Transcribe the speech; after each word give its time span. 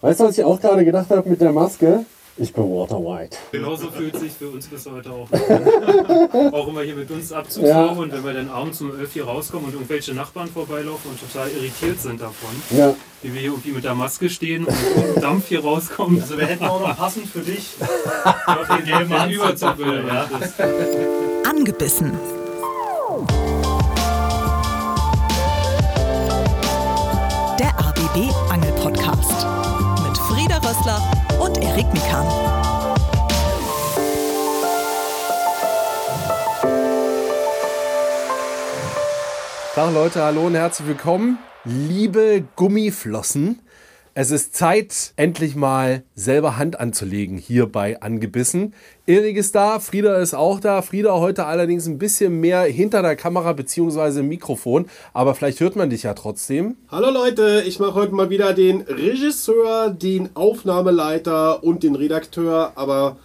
Weißt 0.00 0.20
du, 0.20 0.24
was 0.24 0.38
ich 0.38 0.44
auch 0.44 0.60
gerade 0.60 0.84
gedacht 0.84 1.10
habe 1.10 1.28
mit 1.28 1.40
der 1.40 1.52
Maske? 1.52 2.04
Ich 2.36 2.54
bin 2.54 2.64
Water 2.64 2.96
White. 2.96 3.36
Genauso 3.52 3.90
fühlt 3.90 4.16
sich 4.18 4.32
für 4.32 4.48
uns 4.48 4.66
bis 4.66 4.86
heute 4.86 5.10
auch. 5.10 5.28
an. 5.30 6.52
auch 6.54 6.68
immer 6.68 6.80
hier 6.80 6.94
mit 6.94 7.10
uns 7.10 7.32
Abzugsraum 7.32 7.68
Ja. 7.96 8.02
und 8.02 8.12
wenn 8.12 8.24
wir 8.24 8.32
dann 8.32 8.48
abends 8.48 8.80
um 8.80 8.98
11 8.98 9.12
hier 9.12 9.24
rauskommen 9.26 9.66
und 9.66 9.74
irgendwelche 9.74 10.14
Nachbarn 10.14 10.48
vorbeilaufen 10.48 11.10
und 11.10 11.20
total 11.20 11.50
irritiert 11.50 12.00
sind 12.00 12.18
davon, 12.22 12.48
Ja. 12.70 12.94
wie 13.20 13.34
wir 13.34 13.40
hier 13.42 13.50
irgendwie 13.50 13.72
mit 13.72 13.84
der 13.84 13.94
Maske 13.94 14.30
stehen 14.30 14.64
und 14.64 15.14
mit 15.14 15.22
Dampf 15.22 15.48
hier 15.48 15.60
rauskommen. 15.62 16.22
Also 16.22 16.38
wir 16.38 16.46
hätten 16.46 16.64
auch 16.64 16.80
noch 16.80 16.96
passend 16.96 17.26
für 17.26 17.40
dich 17.40 17.74
auf 18.46 18.68
den 18.74 18.86
gelben 18.86 19.30
Überzug 19.30 19.76
würde. 19.76 20.04
Ja. 20.08 20.14
Ja. 20.14 21.50
Angebissen. 21.50 22.12
Der 27.58 27.78
ABB 27.78 28.30
Angel 28.50 28.72
Podcast 28.72 29.46
Rössler 30.80 31.02
und 31.38 31.58
Erik 31.58 31.92
Mikan. 31.92 32.26
Tag 39.74 39.92
Leute, 39.92 40.22
hallo 40.22 40.46
und 40.46 40.54
herzlich 40.54 40.88
willkommen. 40.88 41.38
Liebe 41.64 42.44
Gummiflossen, 42.56 43.60
es 44.20 44.30
ist 44.30 44.54
Zeit, 44.54 45.14
endlich 45.16 45.56
mal 45.56 46.02
selber 46.14 46.58
Hand 46.58 46.78
anzulegen 46.78 47.38
hier 47.38 47.64
bei 47.64 48.02
Angebissen. 48.02 48.74
Erik 49.06 49.38
ist 49.38 49.54
da, 49.54 49.80
Frieda 49.80 50.18
ist 50.18 50.34
auch 50.34 50.60
da. 50.60 50.82
Frieda 50.82 51.14
heute 51.14 51.46
allerdings 51.46 51.86
ein 51.86 51.96
bisschen 51.96 52.38
mehr 52.38 52.64
hinter 52.64 53.00
der 53.00 53.16
Kamera 53.16 53.54
bzw. 53.54 54.20
Mikrofon, 54.20 54.90
aber 55.14 55.34
vielleicht 55.34 55.60
hört 55.60 55.74
man 55.74 55.88
dich 55.88 56.02
ja 56.02 56.12
trotzdem. 56.12 56.76
Hallo 56.90 57.10
Leute, 57.10 57.62
ich 57.66 57.78
mache 57.78 57.94
heute 57.94 58.14
mal 58.14 58.28
wieder 58.28 58.52
den 58.52 58.82
Regisseur, 58.82 59.88
den 59.88 60.36
Aufnahmeleiter 60.36 61.64
und 61.64 61.82
den 61.82 61.94
Redakteur, 61.94 62.72
aber 62.74 63.16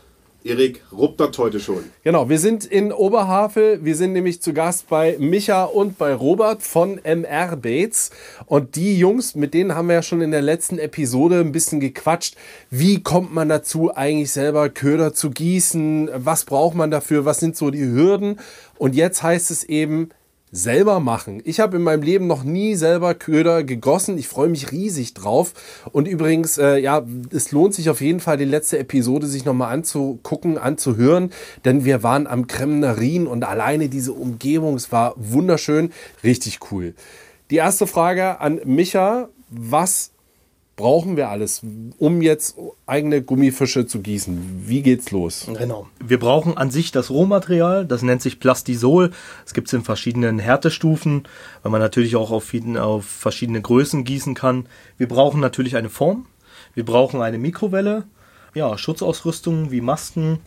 Erik 0.45 0.83
ruppert 0.91 1.39
heute 1.39 1.59
schon. 1.59 1.85
Genau, 2.03 2.29
wir 2.29 2.37
sind 2.37 2.65
in 2.65 2.93
Oberhavel. 2.93 3.83
Wir 3.83 3.95
sind 3.95 4.13
nämlich 4.13 4.43
zu 4.43 4.53
Gast 4.53 4.87
bei 4.87 5.17
Micha 5.17 5.63
und 5.63 5.97
bei 5.97 6.13
Robert 6.13 6.61
von 6.61 6.99
MR 7.03 7.55
Bates. 7.55 8.11
Und 8.45 8.75
die 8.75 8.99
Jungs, 8.99 9.33
mit 9.33 9.55
denen 9.55 9.73
haben 9.73 9.87
wir 9.87 9.95
ja 9.95 10.01
schon 10.03 10.21
in 10.21 10.29
der 10.29 10.43
letzten 10.43 10.77
Episode 10.77 11.39
ein 11.39 11.51
bisschen 11.51 11.79
gequatscht. 11.79 12.35
Wie 12.69 13.01
kommt 13.01 13.33
man 13.33 13.49
dazu, 13.49 13.95
eigentlich 13.95 14.31
selber 14.31 14.69
Köder 14.69 15.15
zu 15.15 15.31
gießen? 15.31 16.11
Was 16.13 16.45
braucht 16.45 16.75
man 16.75 16.91
dafür? 16.91 17.25
Was 17.25 17.39
sind 17.39 17.57
so 17.57 17.71
die 17.71 17.83
Hürden? 17.83 18.39
Und 18.77 18.93
jetzt 18.93 19.23
heißt 19.23 19.49
es 19.49 19.63
eben, 19.63 20.09
selber 20.51 20.99
machen. 20.99 21.41
Ich 21.43 21.59
habe 21.59 21.77
in 21.77 21.83
meinem 21.83 22.01
Leben 22.01 22.27
noch 22.27 22.43
nie 22.43 22.75
selber 22.75 23.13
Köder 23.13 23.63
gegossen. 23.63 24.17
Ich 24.17 24.27
freue 24.27 24.49
mich 24.49 24.71
riesig 24.71 25.13
drauf. 25.13 25.53
Und 25.91 26.07
übrigens, 26.07 26.57
äh, 26.57 26.77
ja, 26.77 27.05
es 27.31 27.51
lohnt 27.51 27.73
sich 27.73 27.89
auf 27.89 28.01
jeden 28.01 28.19
Fall, 28.19 28.37
die 28.37 28.45
letzte 28.45 28.79
Episode 28.79 29.27
sich 29.27 29.45
nochmal 29.45 29.73
anzugucken, 29.73 30.57
anzuhören, 30.57 31.31
denn 31.65 31.83
wir 31.83 32.03
waren 32.03 32.27
am 32.27 32.47
Kremner 32.47 32.97
Rhin 32.97 33.27
und 33.27 33.43
alleine 33.43 33.89
diese 33.89 34.13
Umgebung, 34.13 34.75
es 34.75 34.91
war 34.91 35.13
wunderschön, 35.17 35.91
richtig 36.23 36.59
cool. 36.71 36.93
Die 37.51 37.57
erste 37.57 37.85
Frage 37.85 38.39
an 38.39 38.61
Micha, 38.65 39.29
was 39.49 40.11
brauchen 40.75 41.15
wir 41.15 41.29
alles, 41.29 41.61
um 41.97 42.21
jetzt 42.21 42.57
eigene 42.85 43.21
Gummifische 43.21 43.85
zu 43.85 44.01
gießen? 44.01 44.63
Wie 44.67 44.81
geht's 44.81 45.11
los? 45.11 45.47
Genau. 45.57 45.87
Wir 46.03 46.19
brauchen 46.19 46.57
an 46.57 46.69
sich 46.69 46.91
das 46.91 47.09
Rohmaterial, 47.09 47.85
das 47.85 48.01
nennt 48.01 48.21
sich 48.21 48.39
Plastisol. 48.39 49.11
Es 49.45 49.53
gibt 49.53 49.67
es 49.67 49.73
in 49.73 49.83
verschiedenen 49.83 50.39
Härtestufen, 50.39 51.27
weil 51.63 51.71
man 51.71 51.81
natürlich 51.81 52.15
auch 52.15 52.31
auf, 52.31 52.53
auf 52.77 53.05
verschiedene 53.05 53.61
Größen 53.61 54.03
gießen 54.03 54.35
kann. 54.35 54.67
Wir 54.97 55.07
brauchen 55.07 55.39
natürlich 55.39 55.77
eine 55.77 55.89
Form, 55.89 56.25
wir 56.73 56.85
brauchen 56.85 57.21
eine 57.21 57.37
Mikrowelle, 57.37 58.03
ja, 58.53 58.77
Schutzausrüstung 58.77 59.71
wie 59.71 59.81
Masken, 59.81 60.39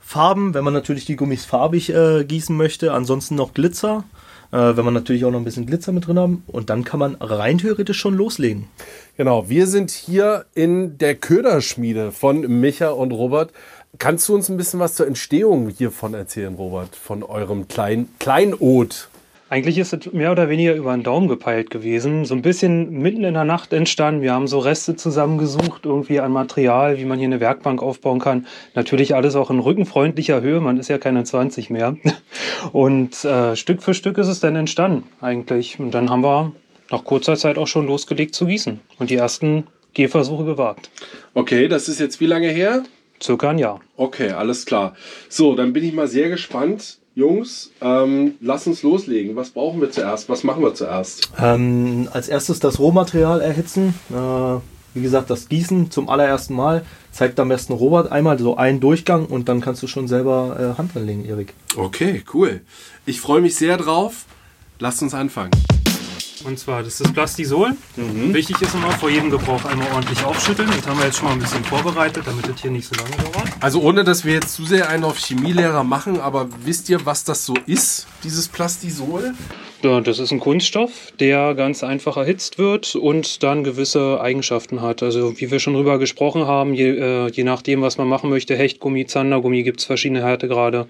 Farben, 0.00 0.52
wenn 0.52 0.64
man 0.64 0.74
natürlich 0.74 1.04
die 1.04 1.16
Gummis 1.16 1.44
farbig 1.44 1.90
äh, 1.90 2.24
gießen 2.24 2.56
möchte, 2.56 2.92
ansonsten 2.92 3.36
noch 3.36 3.54
Glitzer, 3.54 4.04
äh, 4.52 4.76
wenn 4.76 4.84
man 4.84 4.94
natürlich 4.94 5.24
auch 5.24 5.30
noch 5.30 5.40
ein 5.40 5.44
bisschen 5.44 5.66
Glitzer 5.66 5.92
mit 5.92 6.06
drin 6.06 6.18
haben 6.18 6.44
und 6.46 6.70
dann 6.70 6.84
kann 6.84 7.00
man 7.00 7.16
rein 7.16 7.58
theoretisch 7.58 7.98
schon 7.98 8.14
loslegen. 8.14 8.68
Genau, 9.16 9.48
wir 9.48 9.66
sind 9.66 9.90
hier 9.90 10.44
in 10.54 10.98
der 10.98 11.16
Köderschmiede 11.16 12.12
von 12.12 12.40
Micha 12.60 12.90
und 12.90 13.12
Robert. 13.12 13.50
Kannst 13.98 14.28
du 14.28 14.34
uns 14.34 14.48
ein 14.48 14.56
bisschen 14.56 14.80
was 14.80 14.94
zur 14.94 15.06
Entstehung 15.06 15.68
hiervon 15.68 16.14
erzählen, 16.14 16.54
Robert, 16.54 16.96
von 16.96 17.22
eurem 17.22 17.68
Klein 17.68 18.08
Kleinod? 18.18 19.08
Eigentlich 19.52 19.76
ist 19.76 19.92
es 19.92 20.10
mehr 20.14 20.32
oder 20.32 20.48
weniger 20.48 20.74
über 20.74 20.92
den 20.92 21.02
Daumen 21.02 21.28
gepeilt 21.28 21.68
gewesen. 21.68 22.24
So 22.24 22.34
ein 22.34 22.40
bisschen 22.40 22.90
mitten 23.02 23.22
in 23.22 23.34
der 23.34 23.44
Nacht 23.44 23.74
entstanden. 23.74 24.22
Wir 24.22 24.32
haben 24.32 24.46
so 24.46 24.58
Reste 24.58 24.96
zusammengesucht, 24.96 25.84
irgendwie 25.84 26.20
an 26.20 26.32
Material, 26.32 26.96
wie 26.96 27.04
man 27.04 27.18
hier 27.18 27.28
eine 27.28 27.38
Werkbank 27.38 27.82
aufbauen 27.82 28.18
kann. 28.18 28.46
Natürlich 28.74 29.14
alles 29.14 29.36
auch 29.36 29.50
in 29.50 29.58
rückenfreundlicher 29.58 30.40
Höhe. 30.40 30.60
Man 30.60 30.78
ist 30.78 30.88
ja 30.88 30.96
keine 30.96 31.24
20 31.24 31.68
mehr. 31.68 31.98
Und 32.72 33.26
äh, 33.26 33.54
Stück 33.54 33.82
für 33.82 33.92
Stück 33.92 34.16
ist 34.16 34.28
es 34.28 34.40
dann 34.40 34.56
entstanden, 34.56 35.06
eigentlich. 35.20 35.78
Und 35.78 35.90
dann 35.90 36.08
haben 36.08 36.24
wir 36.24 36.52
nach 36.90 37.04
kurzer 37.04 37.36
Zeit 37.36 37.58
auch 37.58 37.68
schon 37.68 37.86
losgelegt 37.86 38.34
zu 38.34 38.46
gießen 38.46 38.80
und 38.98 39.10
die 39.10 39.16
ersten 39.16 39.66
Gehversuche 39.92 40.46
gewagt. 40.46 40.88
Okay, 41.34 41.68
das 41.68 41.88
ist 41.88 42.00
jetzt 42.00 42.20
wie 42.20 42.26
lange 42.26 42.48
her? 42.48 42.84
Circa 43.22 43.50
ein 43.50 43.58
Jahr. 43.58 43.82
Okay, 43.98 44.30
alles 44.30 44.64
klar. 44.64 44.96
So, 45.28 45.54
dann 45.54 45.74
bin 45.74 45.84
ich 45.84 45.92
mal 45.92 46.08
sehr 46.08 46.30
gespannt. 46.30 47.01
Jungs, 47.14 47.70
ähm, 47.82 48.36
lass 48.40 48.66
uns 48.66 48.82
loslegen. 48.82 49.36
Was 49.36 49.50
brauchen 49.50 49.80
wir 49.80 49.90
zuerst? 49.90 50.28
Was 50.28 50.44
machen 50.44 50.62
wir 50.62 50.74
zuerst? 50.74 51.30
Ähm, 51.38 52.08
als 52.12 52.28
erstes 52.28 52.58
das 52.58 52.78
Rohmaterial 52.78 53.42
erhitzen. 53.42 53.94
Äh, 54.10 54.60
wie 54.94 55.02
gesagt, 55.02 55.28
das 55.30 55.48
Gießen 55.48 55.90
zum 55.90 56.08
allerersten 56.08 56.54
Mal. 56.54 56.84
Zeigt 57.10 57.38
am 57.38 57.48
besten 57.48 57.74
Robert 57.74 58.10
einmal 58.10 58.38
so 58.38 58.56
einen 58.56 58.80
Durchgang 58.80 59.26
und 59.26 59.48
dann 59.48 59.60
kannst 59.60 59.82
du 59.82 59.86
schon 59.86 60.08
selber 60.08 60.74
äh, 60.74 60.78
Hand 60.78 60.96
anlegen, 60.96 61.24
Erik. 61.26 61.52
Okay, 61.76 62.24
cool. 62.32 62.62
Ich 63.04 63.20
freue 63.20 63.42
mich 63.42 63.56
sehr 63.56 63.76
drauf. 63.76 64.24
Lasst 64.78 65.02
uns 65.02 65.12
anfangen. 65.12 65.50
Und 66.44 66.58
zwar, 66.58 66.82
das 66.82 67.00
ist 67.00 67.12
Plastisol. 67.12 67.72
Wichtig 67.96 68.60
ist 68.60 68.74
immer 68.74 68.90
vor 68.92 69.10
jedem 69.10 69.30
Gebrauch 69.30 69.64
einmal 69.64 69.86
ordentlich 69.92 70.24
aufschütteln. 70.24 70.68
Das 70.68 70.86
haben 70.86 70.98
wir 70.98 71.06
jetzt 71.06 71.18
schon 71.18 71.28
mal 71.28 71.34
ein 71.34 71.38
bisschen 71.38 71.64
vorbereitet, 71.64 72.24
damit 72.26 72.48
das 72.48 72.60
hier 72.60 72.70
nicht 72.70 72.86
so 72.86 72.94
lange 73.00 73.16
dauert. 73.16 73.48
Also 73.60 73.80
ohne, 73.80 74.02
dass 74.02 74.24
wir 74.24 74.34
jetzt 74.34 74.54
zu 74.54 74.64
sehr 74.64 74.88
einen 74.88 75.04
auf 75.04 75.18
Chemielehrer 75.18 75.84
machen, 75.84 76.20
aber 76.20 76.48
wisst 76.64 76.88
ihr, 76.88 77.06
was 77.06 77.24
das 77.24 77.46
so 77.46 77.54
ist, 77.66 78.06
dieses 78.24 78.48
Plastisol? 78.48 79.34
Ja, 79.82 80.00
das 80.00 80.18
ist 80.18 80.32
ein 80.32 80.40
Kunststoff, 80.40 81.12
der 81.18 81.54
ganz 81.54 81.82
einfach 81.84 82.16
erhitzt 82.16 82.58
wird 82.58 82.94
und 82.94 83.42
dann 83.42 83.64
gewisse 83.64 84.20
Eigenschaften 84.20 84.80
hat. 84.80 85.02
Also 85.02 85.40
wie 85.40 85.50
wir 85.50 85.60
schon 85.60 85.74
drüber 85.74 85.98
gesprochen 85.98 86.46
haben, 86.46 86.74
je, 86.74 86.90
äh, 86.90 87.30
je 87.30 87.44
nachdem, 87.44 87.82
was 87.82 87.98
man 87.98 88.08
machen 88.08 88.30
möchte, 88.30 88.56
Hechtgummi, 88.56 89.06
Zandergummi, 89.06 89.62
gibt 89.62 89.80
es 89.80 89.86
verschiedene 89.86 90.22
Härtegrade. 90.22 90.86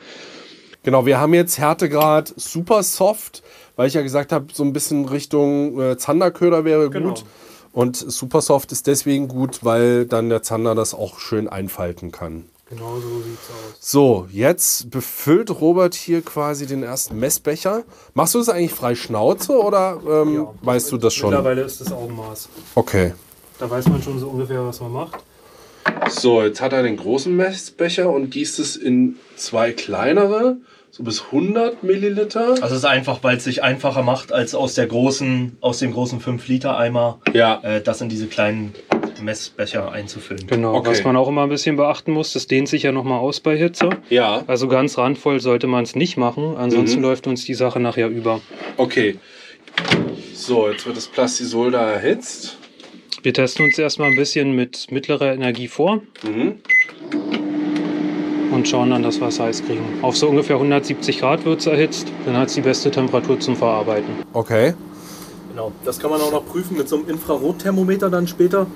Genau, 0.85 1.07
wir 1.07 1.21
haben 1.21 1.33
jetzt 1.33 1.59
Härtegrad 1.59 2.35
super 2.37 2.83
soft, 2.83 3.43
weil 3.77 3.89
ich 3.89 3.95
ja 3.95 4.03
gesagt 4.03 4.33
habe, 4.33 4.47
so 4.53 4.63
ein 4.65 4.73
bisschen 4.73 5.07
Richtung 5.07 5.81
äh, 5.81 5.97
Zanderköder 5.97 6.65
wäre 6.65 6.91
Genau. 6.91 7.11
gut. 7.11 7.25
Und 7.73 7.97
super 7.97 8.43
soft 8.43 8.71
ist 8.73 8.87
deswegen 8.87 9.29
gut, 9.29 9.61
weil 9.65 10.05
dann 10.05 10.29
der 10.29 10.43
Zander 10.43 10.75
das 10.75 10.93
auch 10.95 11.19
schön 11.19 11.49
einfalten 11.49 12.13
kann. 12.13 12.45
Genau 12.69 12.97
so 13.01 13.21
sieht's 13.23 13.49
aus. 13.51 13.77
So, 13.81 14.27
jetzt 14.31 14.91
befüllt 14.91 15.51
Robert 15.61 15.95
hier 15.95 16.23
quasi 16.23 16.67
den 16.67 16.83
ersten 16.83 17.19
Messbecher. 17.19 17.83
Machst 18.15 18.35
du 18.35 18.39
das 18.39 18.49
eigentlich 18.49 18.73
frei 18.73 18.95
Schnauze 18.95 19.59
oder 19.59 20.01
ähm, 20.09 20.47
weißt 20.63 20.91
du 20.93 20.97
das 20.99 21.13
schon? 21.15 21.31
Mittlerweile 21.31 21.63
ist 21.63 21.81
das 21.83 21.93
Augenmaß. 21.93 22.49
Okay. 22.75 23.13
Da 23.59 23.69
weiß 23.71 23.89
man 23.89 24.03
schon 24.03 24.19
so 24.19 24.29
ungefähr, 24.29 24.65
was 24.67 24.81
man 24.81 24.93
macht. 24.93 25.19
So, 26.11 26.43
jetzt 26.43 26.61
hat 26.61 26.73
er 26.73 26.83
den 26.83 26.97
großen 26.97 27.35
Messbecher 27.35 28.09
und 28.11 28.31
gießt 28.31 28.59
es 28.59 28.77
in 28.77 29.17
zwei 29.37 29.73
kleinere, 29.73 30.57
so 30.95 31.03
bis 31.05 31.25
100 31.33 31.83
Milliliter. 31.83 32.51
Also 32.51 32.67
es 32.67 32.73
ist 32.73 32.85
einfach, 32.85 33.21
weil 33.23 33.39
es 33.39 33.45
sich 33.45 33.63
einfacher 33.63 34.03
macht, 34.03 34.31
als 34.31 34.55
aus 34.55 34.75
der 34.75 34.87
großen, 34.87 35.57
aus 35.63 35.79
dem 35.79 35.91
großen 35.95 36.21
5-Liter-Eimer 36.21 37.19
Ja. 37.33 37.61
äh, 37.63 37.81
das 37.81 38.03
in 38.03 38.11
diese 38.11 38.27
kleinen 38.27 38.75
Messbecher 39.23 39.91
einzufüllen. 39.91 40.47
Genau, 40.49 40.75
Okay. 40.75 40.91
was 40.91 41.03
man 41.05 41.17
auch 41.17 41.29
immer 41.29 41.45
ein 41.45 41.49
bisschen 41.49 41.77
beachten 41.77 42.13
muss, 42.13 42.35
das 42.35 42.47
dehnt 42.47 42.69
sich 42.69 42.83
ja 42.83 42.93
nochmal 42.93 43.21
aus 43.21 43.41
bei 43.41 43.57
Hitze. 43.57 43.89
Ja, 44.11 44.45
Also 44.47 44.69
ganz 44.69 44.99
randvoll 44.99 45.41
sollte 45.41 45.67
man 45.67 45.85
es 45.85 45.97
nicht 45.97 46.19
machen, 46.19 46.57
ansonsten 46.59 46.99
Mhm. 46.99 47.05
läuft 47.07 47.27
uns 47.27 47.45
die 47.47 47.55
Sache 47.55 47.81
nachher 47.81 48.09
über. 48.09 48.43
okay. 48.77 49.17
So, 50.35 50.69
jetzt 50.69 50.85
wird 50.85 50.99
das 50.99 51.07
Plastisol 51.07 51.71
da 51.71 51.91
erhitzt. 51.91 52.59
Wir 53.23 53.33
testen 53.33 53.65
uns 53.65 53.79
erstmal 53.79 54.11
ein 54.11 54.17
bisschen 54.17 54.53
mit 54.55 54.91
mittlerer 54.91 55.33
Energie 55.33 55.69
vor 55.69 56.03
Mhm. 56.23 56.57
Und 58.53 58.69
schauen 58.69 58.91
dann, 58.91 59.03
dass 59.03 59.21
wir 59.21 59.29
es 59.29 59.41
heiß 59.41 59.65
kriegen. 59.65 59.85
Auf 60.03 60.17
so 60.17 60.29
ungefähr 60.29 60.57
170 60.57 61.19
Grad 61.19 61.45
wird 61.45 61.61
es 61.61 61.67
erhitzt, 61.67 62.07
dann 62.27 62.37
hat 62.37 62.49
es 62.49 62.55
die 62.55 62.61
beste 62.61 62.91
Temperatur 62.91 63.41
zum 63.41 63.57
Verarbeiten. 63.57 64.11
Okay. 64.33 64.75
Genau, 65.51 65.73
das 65.85 65.99
kann 65.99 66.11
man 66.11 66.21
auch 66.21 66.33
noch 66.33 66.47
prüfen 66.47 66.77
mit 66.77 66.89
so 66.89 66.97
einem 66.97 67.09
Infrarotthermometer 67.09 68.09
dann 68.09 68.27
später, 68.27 68.67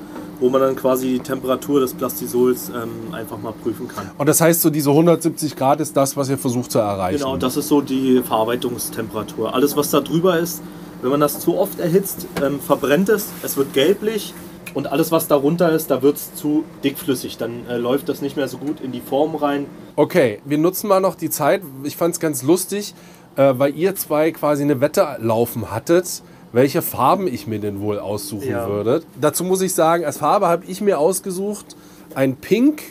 wo 0.40 0.50
man 0.50 0.60
dann 0.60 0.76
quasi 0.76 1.14
die 1.14 1.18
Temperatur 1.20 1.80
des 1.80 1.94
Plastisols 1.94 2.68
ähm, 2.68 3.14
einfach 3.14 3.38
mal 3.38 3.52
prüfen 3.52 3.88
kann. 3.88 4.10
Und 4.18 4.28
das 4.28 4.40
heißt, 4.40 4.60
so 4.60 4.68
diese 4.68 4.90
170 4.90 5.56
Grad 5.56 5.80
ist 5.80 5.96
das, 5.96 6.16
was 6.16 6.28
ihr 6.28 6.36
versucht 6.36 6.70
zu 6.70 6.78
erreichen. 6.78 7.18
Genau, 7.18 7.36
das 7.36 7.56
ist 7.56 7.68
so 7.68 7.80
die 7.80 8.22
Verarbeitungstemperatur. 8.22 9.54
Alles, 9.54 9.76
was 9.76 9.90
da 9.90 10.00
drüber 10.00 10.38
ist, 10.38 10.62
wenn 11.02 11.10
man 11.10 11.20
das 11.20 11.40
zu 11.40 11.56
oft 11.56 11.78
erhitzt, 11.78 12.26
ähm, 12.42 12.60
verbrennt 12.60 13.08
es, 13.08 13.28
es 13.42 13.56
wird 13.56 13.72
gelblich 13.72 14.34
Und 14.76 14.88
alles, 14.92 15.10
was 15.10 15.26
darunter 15.26 15.72
ist, 15.72 15.90
da 15.90 16.02
wird 16.02 16.16
es 16.18 16.34
zu 16.34 16.64
dickflüssig. 16.84 17.38
Dann 17.38 17.66
äh, 17.66 17.78
läuft 17.78 18.10
das 18.10 18.20
nicht 18.20 18.36
mehr 18.36 18.46
so 18.46 18.58
gut 18.58 18.82
in 18.82 18.92
die 18.92 19.00
Form 19.00 19.34
rein. 19.34 19.64
Okay, 19.96 20.40
wir 20.44 20.58
nutzen 20.58 20.88
mal 20.88 21.00
noch 21.00 21.14
die 21.14 21.30
Zeit. 21.30 21.62
Ich 21.84 21.96
fand 21.96 22.12
es 22.12 22.20
ganz 22.20 22.42
lustig, 22.42 22.92
äh, 23.36 23.54
weil 23.56 23.74
ihr 23.74 23.96
zwei 23.96 24.32
quasi 24.32 24.64
eine 24.64 24.82
Wette 24.82 25.16
laufen 25.18 25.70
hattet, 25.70 26.22
welche 26.52 26.82
Farben 26.82 27.26
ich 27.26 27.46
mir 27.46 27.58
denn 27.58 27.80
wohl 27.80 27.98
aussuchen 27.98 28.50
Ja. 28.50 28.68
würde. 28.68 29.02
Dazu 29.18 29.44
muss 29.44 29.62
ich 29.62 29.72
sagen, 29.72 30.04
als 30.04 30.18
Farbe 30.18 30.46
habe 30.46 30.66
ich 30.66 30.82
mir 30.82 30.98
ausgesucht 30.98 31.74
ein 32.14 32.36
Pink 32.36 32.82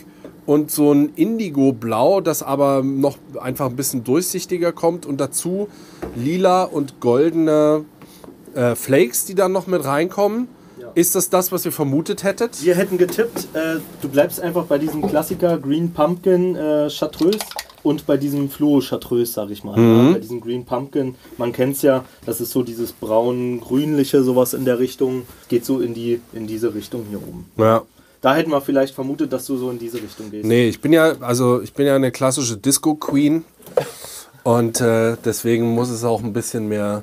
und 0.44 0.72
so 0.72 0.90
ein 0.92 1.12
Indigo-Blau, 1.14 2.20
das 2.20 2.42
aber 2.42 2.82
noch 2.82 3.16
einfach 3.40 3.66
ein 3.66 3.76
bisschen 3.76 4.02
durchsichtiger 4.02 4.72
kommt 4.72 5.06
und 5.06 5.20
dazu 5.20 5.68
lila 6.16 6.64
und 6.64 6.98
goldene 6.98 7.84
äh, 8.56 8.74
Flakes, 8.74 9.24
die 9.24 9.36
dann 9.36 9.52
noch 9.52 9.68
mit 9.68 9.84
reinkommen. 9.84 10.48
Ist 10.96 11.14
das 11.14 11.28
das, 11.28 11.52
was 11.52 11.66
ihr 11.66 11.72
vermutet 11.72 12.22
hättet? 12.24 12.64
Wir 12.64 12.74
hätten 12.74 12.96
getippt, 12.96 13.48
äh, 13.52 13.80
du 14.00 14.08
bleibst 14.08 14.40
einfach 14.40 14.64
bei 14.64 14.78
diesem 14.78 15.06
Klassiker 15.06 15.58
Green 15.58 15.92
Pumpkin 15.92 16.56
äh, 16.56 16.88
Chartreuse 16.88 17.38
und 17.82 18.06
bei 18.06 18.16
diesem 18.16 18.48
Fluo 18.48 18.80
Chartreuse, 18.80 19.30
sag 19.30 19.50
ich 19.50 19.62
mal. 19.62 19.78
Ja, 19.78 20.12
bei 20.14 20.20
diesem 20.20 20.40
Green 20.40 20.64
Pumpkin, 20.64 21.14
man 21.36 21.52
kennt 21.52 21.76
es 21.76 21.82
ja, 21.82 22.02
das 22.24 22.40
ist 22.40 22.50
so 22.50 22.62
dieses 22.62 22.92
braun-grünliche, 22.92 24.22
sowas 24.22 24.54
in 24.54 24.64
der 24.64 24.78
Richtung. 24.78 25.26
Geht 25.50 25.66
so 25.66 25.80
in, 25.80 25.92
die, 25.92 26.22
in 26.32 26.46
diese 26.46 26.72
Richtung 26.72 27.04
hier 27.10 27.18
oben. 27.18 27.44
Ja. 27.58 27.82
Da 28.22 28.34
hätten 28.34 28.50
wir 28.50 28.62
vielleicht 28.62 28.94
vermutet, 28.94 29.34
dass 29.34 29.44
du 29.44 29.58
so 29.58 29.70
in 29.70 29.78
diese 29.78 29.98
Richtung 29.98 30.30
gehst. 30.30 30.46
Nee, 30.46 30.66
ich 30.70 30.80
bin 30.80 30.94
ja, 30.94 31.12
also 31.20 31.60
ich 31.60 31.74
bin 31.74 31.86
ja 31.86 31.94
eine 31.94 32.10
klassische 32.10 32.56
Disco-Queen 32.56 33.44
und 34.44 34.80
äh, 34.80 35.18
deswegen 35.22 35.74
muss 35.74 35.90
es 35.90 36.04
auch 36.04 36.24
ein 36.24 36.32
bisschen 36.32 36.68
mehr 36.68 37.02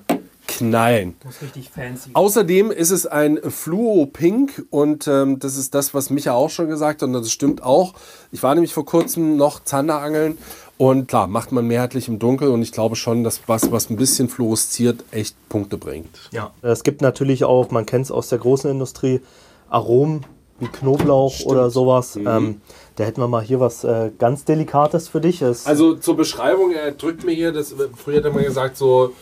knallen. 0.58 1.16
Muss 1.24 1.42
richtig 1.42 1.70
fancy. 1.70 2.12
Außerdem 2.14 2.72
ist 2.72 2.92
es 2.92 3.06
ein 3.06 3.40
Fluo-Pink 3.42 4.66
und 4.70 5.08
ähm, 5.08 5.40
das 5.40 5.58
ist 5.58 5.74
das, 5.76 5.94
was 5.94 6.10
Micha 6.10 6.34
auch 6.34 6.50
schon 6.50 6.68
gesagt 6.68 7.02
hat 7.02 7.08
und 7.08 7.14
das 7.14 7.32
stimmt 7.32 7.64
auch. 7.64 7.94
Ich 8.32 8.44
war 8.44 8.54
nämlich 8.56 8.74
vor 8.74 8.86
kurzem 8.86 9.38
noch 9.38 9.64
Zanderangeln 9.64 10.38
und 10.78 11.08
klar, 11.08 11.28
macht 11.28 11.52
man 11.52 11.68
mehrheitlich 11.68 12.08
im 12.08 12.20
Dunkeln 12.20 12.52
und 12.52 12.62
ich 12.62 12.72
glaube 12.72 12.96
schon, 12.96 13.24
dass 13.24 13.42
was, 13.48 13.72
was 13.72 13.90
ein 13.90 13.96
bisschen 13.96 14.28
fluoresziert, 14.30 15.04
echt 15.12 15.36
Punkte 15.50 15.78
bringt. 15.78 16.30
Ja. 16.32 16.52
Es 16.62 16.84
gibt 16.84 17.02
natürlich 17.02 17.44
auch, 17.44 17.70
man 17.72 17.86
kennt 17.86 18.06
es 18.06 18.12
aus 18.12 18.30
der 18.30 18.40
großen 18.40 18.70
Industrie, 18.72 19.22
Aromen 19.70 20.26
wie 20.60 20.68
Knoblauch 20.68 21.42
oder 21.46 21.70
sowas. 21.70 22.16
Ähm, 22.16 22.62
da 22.96 23.04
hätten 23.04 23.22
wir 23.22 23.28
mal 23.28 23.42
hier 23.42 23.60
was 23.60 23.84
äh, 23.84 24.12
ganz 24.18 24.46
Delikates 24.46 25.08
für 25.08 25.20
dich. 25.20 25.42
Es, 25.42 25.66
Also 25.66 25.96
zur 25.96 26.16
Beschreibung, 26.16 26.72
er 26.72 26.92
drückt 26.92 27.24
mir 27.24 27.34
hier, 27.34 27.52
das, 27.52 27.74
früher 27.98 28.18
hat 28.18 28.26
er 28.26 28.32
mal 28.32 28.44
gesagt, 28.44 28.78
so 28.78 29.14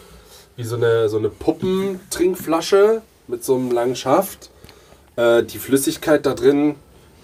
wie 0.56 0.64
so 0.64 0.76
eine, 0.76 1.10
so 1.10 1.18
eine 1.18 1.30
Puppentrinkflasche 1.30 3.02
mit 3.28 3.44
so 3.44 3.56
einem 3.56 3.72
langen 3.72 3.96
Schaft. 3.96 4.50
Äh, 5.16 5.44
die 5.44 5.58
Flüssigkeit 5.58 6.26
da 6.26 6.34
drin, 6.34 6.76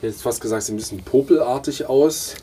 jetzt 0.01 0.21
fast 0.21 0.41
gesagt, 0.41 0.63
sieht 0.63 0.73
ein 0.75 0.77
bisschen 0.77 1.03
popelartig 1.03 1.87
aus. 1.87 2.35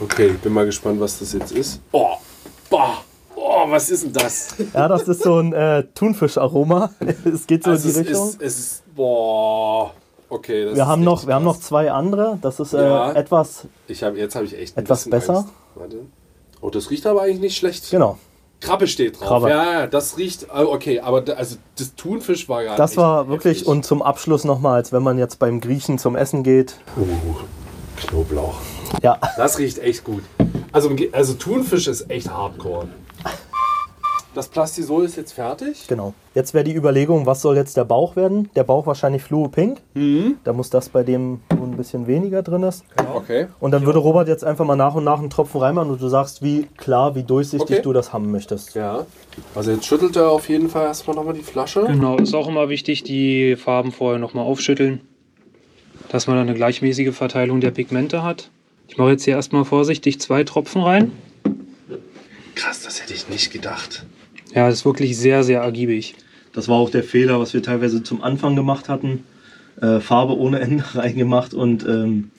Okay, 0.00 0.28
ich 0.34 0.38
bin 0.40 0.52
mal 0.52 0.66
gespannt, 0.66 1.00
was 1.00 1.18
das 1.18 1.32
jetzt 1.32 1.52
ist. 1.52 1.80
Oh, 1.92 2.14
boah, 2.68 2.98
oh, 3.34 3.64
was 3.68 3.90
ist 3.90 4.04
denn 4.04 4.12
das? 4.12 4.54
ja, 4.74 4.88
das 4.88 5.08
ist 5.08 5.22
so 5.22 5.38
ein 5.38 5.52
äh, 5.52 5.84
Thunfischaroma. 5.94 6.90
es 7.24 7.46
geht 7.46 7.64
so 7.64 7.70
Also 7.70 7.88
in 7.88 7.94
die 7.94 8.00
es 8.00 8.06
Richtung. 8.08 8.28
ist, 8.28 8.42
es 8.42 8.58
ist, 8.58 8.94
boah, 8.94 9.92
okay. 10.28 10.66
Das 10.66 10.74
wir 10.76 10.82
ist 10.82 10.88
haben, 10.88 11.02
noch, 11.04 11.12
richtig 11.14 11.28
wir 11.28 11.34
haben 11.34 11.44
krass. 11.46 11.56
noch 11.56 11.62
zwei 11.62 11.90
andere. 11.90 12.38
Das 12.42 12.60
ist 12.60 12.74
äh, 12.74 12.82
Ja. 12.82 13.12
etwas, 13.12 13.66
Ich 13.88 14.02
hab, 14.02 14.16
jetzt 14.16 14.34
habe 14.34 14.44
ich 14.44 14.58
echt 14.58 14.76
etwas 14.76 15.08
besser. 15.08 15.36
Angst. 15.38 15.48
Warte. 15.76 15.96
Oh, 16.60 16.68
das 16.68 16.90
riecht 16.90 17.06
aber 17.06 17.22
eigentlich 17.22 17.40
nicht 17.40 17.56
schlecht. 17.56 17.90
genau. 17.90 18.18
Krabbe 18.60 18.86
steht 18.86 19.18
drauf. 19.20 19.28
Krabbe. 19.28 19.48
Ja, 19.50 19.72
ja, 19.80 19.86
das 19.86 20.18
riecht. 20.18 20.44
äh, 20.44 20.62
Okay, 20.62 21.00
aber 21.00 21.20
da, 21.22 21.32
also 21.34 21.56
das 21.78 21.94
Thunfisch 21.94 22.48
war 22.48 22.62
gerade. 22.62 22.76
Das 22.76 22.96
war 22.96 23.28
wirklich, 23.28 23.58
heftig. 23.60 23.68
und 23.68 23.84
zum 23.84 24.02
Abschluss 24.02 24.44
nochmal, 24.44 24.74
als 24.76 24.92
wenn 24.92 25.02
man 25.02 25.18
jetzt 25.18 25.38
beim 25.38 25.60
Griechen 25.60 25.98
zum 25.98 26.14
Essen 26.16 26.42
geht. 26.42 26.76
Uh, 26.96 27.06
Knoblauch. 27.96 28.54
Ja, 29.02 29.18
Das 29.36 29.58
riecht 29.58 29.78
echt 29.78 30.04
gut. 30.04 30.22
Also, 30.72 30.90
also 31.12 31.34
Thunfisch 31.34 31.86
ist 31.86 32.10
echt 32.10 32.30
hardcore. 32.30 32.88
Das 34.32 34.46
Plastisol 34.46 35.04
ist 35.04 35.16
jetzt 35.16 35.32
fertig. 35.32 35.86
genau. 35.88 36.14
Jetzt 36.34 36.54
wäre 36.54 36.62
die 36.62 36.74
Überlegung, 36.74 37.26
was 37.26 37.42
soll 37.42 37.56
jetzt 37.56 37.76
der 37.76 37.84
Bauch 37.84 38.14
werden? 38.14 38.48
Der 38.54 38.62
Bauch 38.62 38.86
wahrscheinlich 38.86 39.22
Fluo 39.24 39.48
Pink. 39.48 39.80
Mhm. 39.94 40.36
Da 40.44 40.52
muss 40.52 40.70
das 40.70 40.88
bei 40.88 41.02
dem 41.02 41.40
bisschen 41.80 42.06
weniger 42.06 42.42
drin 42.42 42.62
ist. 42.62 42.84
Okay. 43.14 43.46
Und 43.58 43.70
dann 43.72 43.84
würde 43.86 43.98
Robert 43.98 44.28
jetzt 44.28 44.44
einfach 44.44 44.64
mal 44.64 44.76
nach 44.76 44.94
und 44.94 45.04
nach 45.04 45.18
einen 45.18 45.30
Tropfen 45.30 45.60
reinmachen 45.60 45.90
und 45.90 46.00
du 46.00 46.08
sagst, 46.08 46.42
wie 46.42 46.66
klar, 46.76 47.14
wie 47.14 47.22
durchsichtig 47.22 47.76
Okay. 47.76 47.82
du 47.82 47.92
das 47.92 48.12
haben 48.12 48.30
möchtest. 48.30 48.74
Ja. 48.74 49.06
Also 49.54 49.72
jetzt 49.72 49.86
schüttelt 49.86 50.16
er 50.16 50.30
auf 50.30 50.48
jeden 50.48 50.68
Fall 50.68 50.86
erstmal 50.86 51.16
nochmal 51.16 51.34
die 51.34 51.42
Flasche. 51.42 51.84
Genau, 51.86 52.16
ist 52.16 52.34
auch 52.34 52.48
immer 52.48 52.68
wichtig, 52.68 53.02
die 53.02 53.56
Farben 53.56 53.92
vorher 53.92 54.18
nochmal 54.18 54.44
aufschütteln, 54.44 55.00
dass 56.10 56.26
man 56.26 56.36
dann 56.36 56.48
eine 56.48 56.56
gleichmäßige 56.56 57.14
Verteilung 57.14 57.60
der 57.60 57.70
Pigmente 57.70 58.22
hat. 58.22 58.50
Ich 58.88 58.98
mache 58.98 59.10
jetzt 59.10 59.24
hier 59.24 59.34
erstmal 59.34 59.64
vorsichtig 59.64 60.20
zwei 60.20 60.44
Tropfen 60.44 60.82
rein. 60.82 61.12
Krass, 62.54 62.82
das 62.82 63.02
hätte 63.02 63.14
ich 63.14 63.28
nicht 63.28 63.52
gedacht. 63.52 64.04
Ja, 64.54 64.68
ist 64.68 64.84
wirklich 64.84 65.16
sehr, 65.16 65.44
sehr 65.44 65.60
ergiebig. 65.60 66.14
Das 66.52 66.68
war 66.68 66.76
auch 66.76 66.90
der 66.90 67.04
Fehler, 67.04 67.38
was 67.38 67.54
wir 67.54 67.62
teilweise 67.62 68.02
zum 68.02 68.22
Anfang 68.22 68.56
gemacht 68.56 68.88
hatten. 68.88 69.24
Äh, 69.80 70.00
Farbe 70.00 70.36
ohne 70.36 70.60
Ende 70.60 70.84
reingemacht 70.94 71.54
und 71.54 71.84
ähm, 71.86 72.30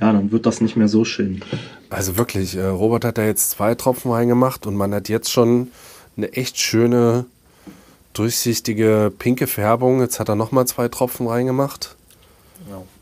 ja, 0.00 0.12
dann 0.12 0.32
wird 0.32 0.46
das 0.46 0.60
nicht 0.60 0.76
mehr 0.76 0.88
so 0.88 1.04
schön. 1.04 1.42
Also 1.90 2.16
wirklich, 2.16 2.56
äh, 2.56 2.64
Robert 2.64 3.04
hat 3.04 3.18
da 3.18 3.24
jetzt 3.24 3.50
zwei 3.50 3.74
Tropfen 3.74 4.10
reingemacht 4.10 4.66
und 4.66 4.74
man 4.74 4.94
hat 4.94 5.08
jetzt 5.08 5.30
schon 5.30 5.68
eine 6.16 6.32
echt 6.32 6.58
schöne, 6.58 7.26
durchsichtige, 8.14 9.12
pinke 9.18 9.46
Färbung. 9.46 10.00
Jetzt 10.00 10.20
hat 10.20 10.28
er 10.28 10.34
nochmal 10.34 10.66
zwei 10.66 10.88
Tropfen 10.88 11.26
reingemacht. 11.26 11.96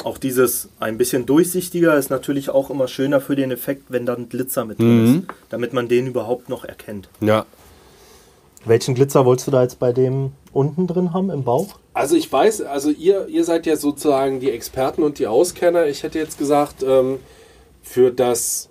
Auch 0.05 0.19
dieses 0.19 0.69
ein 0.81 0.97
bisschen 0.97 1.27
durchsichtiger 1.27 1.97
ist 1.97 2.11
natürlich 2.11 2.51
auch 2.51 2.71
immer 2.71 2.89
schöner 2.89 3.21
für 3.21 3.37
den 3.37 3.51
Effekt, 3.51 3.85
wenn 3.89 4.07
dann 4.07 4.29
Glitzer 4.29 4.65
mit 4.65 4.79
drin 4.79 5.05
ist, 5.05 5.35
damit 5.51 5.73
man 5.73 5.89
den 5.89 6.07
überhaupt 6.07 6.49
noch 6.49 6.65
erkennt. 6.65 7.09
Ja. 7.21 7.45
Welchen 8.65 8.95
Glitzer 8.95 9.25
wolltest 9.25 9.49
du 9.49 9.51
da 9.51 9.63
jetzt 9.63 9.79
bei 9.79 9.93
dem 9.93 10.33
unten 10.52 10.87
drin 10.87 11.12
haben 11.12 11.31
im 11.31 11.44
Bauch? 11.44 11.79
Also 11.93 12.17
ich 12.17 12.31
weiß, 12.32 12.62
also 12.62 12.91
ihr, 12.91 13.26
ihr 13.29 13.44
seid 13.44 13.67
ja 13.67 13.76
sozusagen 13.76 14.41
die 14.41 14.50
Experten 14.50 15.02
und 15.02 15.19
die 15.19 15.26
Auskenner. 15.26 15.87
Ich 15.87 16.02
hätte 16.02 16.19
jetzt 16.19 16.38
gesagt, 16.38 16.82
ähm, 16.82 17.19
für 17.82 18.11
das 18.11 18.69